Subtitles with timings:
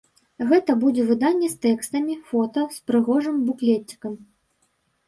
[0.51, 4.13] Гэта будзе выданне з тэкстамі, фота, з прыгожым буклецікам.